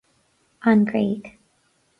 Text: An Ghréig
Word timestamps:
An 0.69 0.79
Ghréig 0.89 1.21